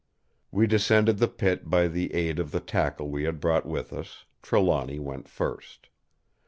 "We 0.49 0.65
descended 0.65 1.19
the 1.19 1.27
Pit 1.27 1.69
by 1.69 1.87
the 1.87 2.11
aid 2.15 2.39
of 2.39 2.49
the 2.49 2.59
tackle 2.59 3.09
we 3.09 3.25
had 3.25 3.39
brought 3.39 3.67
with 3.67 3.93
us. 3.93 4.25
Trelawny 4.41 4.97
went 4.97 5.27
first. 5.29 5.89